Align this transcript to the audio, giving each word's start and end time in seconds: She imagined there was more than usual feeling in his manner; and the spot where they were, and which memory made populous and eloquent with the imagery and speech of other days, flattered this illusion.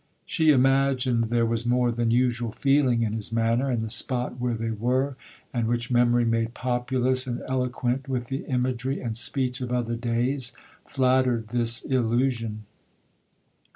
She 0.25 0.49
imagined 0.49 1.25
there 1.25 1.45
was 1.45 1.63
more 1.63 1.91
than 1.91 2.09
usual 2.09 2.51
feeling 2.51 3.03
in 3.03 3.13
his 3.13 3.31
manner; 3.31 3.69
and 3.69 3.83
the 3.83 3.89
spot 3.91 4.39
where 4.39 4.55
they 4.55 4.71
were, 4.71 5.15
and 5.53 5.67
which 5.67 5.91
memory 5.91 6.25
made 6.25 6.55
populous 6.55 7.27
and 7.27 7.43
eloquent 7.47 8.09
with 8.09 8.25
the 8.25 8.43
imagery 8.47 8.99
and 8.99 9.15
speech 9.15 9.61
of 9.61 9.71
other 9.71 9.95
days, 9.95 10.53
flattered 10.87 11.49
this 11.49 11.83
illusion. 11.85 12.65